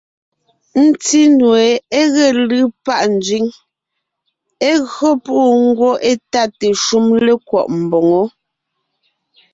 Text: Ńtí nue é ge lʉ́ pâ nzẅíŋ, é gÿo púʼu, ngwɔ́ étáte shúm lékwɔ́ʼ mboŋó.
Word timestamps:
Ńtí 0.85 1.21
nue 1.37 1.65
é 1.99 2.01
ge 2.13 2.25
lʉ́ 2.49 2.63
pâ 2.85 2.93
nzẅíŋ, 3.13 3.45
é 4.69 4.71
gÿo 4.91 5.09
púʼu, 5.23 5.47
ngwɔ́ 5.67 5.93
étáte 6.11 6.67
shúm 6.83 7.05
lékwɔ́ʼ 7.25 7.65
mboŋó. 7.81 8.21